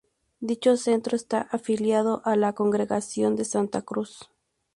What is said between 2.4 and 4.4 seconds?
Congregación de Santa Cruz.